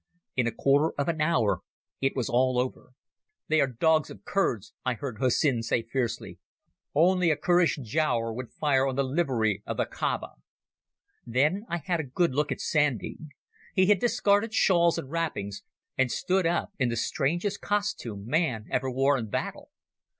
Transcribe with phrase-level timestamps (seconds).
[0.35, 1.59] In a quarter of an hour
[2.01, 2.93] it was all over.
[3.49, 6.39] "They are dogs of Kurds," I heard Hussin say fiercely.
[6.95, 10.37] "Only a Kurdish giaour would fire on the livery of the Kaába."
[11.23, 13.19] Then I had a good look at Sandy.
[13.75, 15.61] He had discarded shawls and wrappings,
[15.99, 19.69] and stood up in the strangest costume man ever wore in battle.